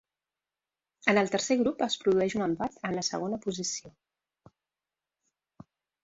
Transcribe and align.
En 1.11 1.19
el 1.21 1.27
tercer 1.33 1.57
grup 1.59 1.83
es 1.87 1.97
produeix 2.03 2.35
un 2.39 2.45
empat 2.45 2.79
en 2.89 2.97
la 2.99 3.03
segona 3.09 3.39
posició. 3.43 3.91